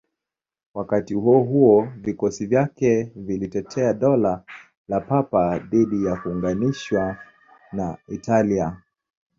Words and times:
Wakati 0.73 1.13
huo 1.13 1.39
huo, 1.39 1.87
vikosi 1.97 2.45
vyake 2.45 3.03
vilitetea 3.15 3.93
Dola 3.93 4.43
la 4.87 4.99
Papa 4.99 5.59
dhidi 5.59 6.05
ya 6.05 6.15
kuunganishwa 6.15 7.17
na 7.73 7.97
Italia. 8.07 8.81